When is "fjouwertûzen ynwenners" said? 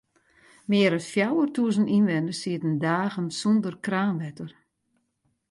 1.13-2.39